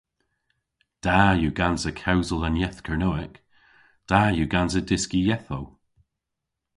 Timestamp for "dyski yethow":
4.87-5.65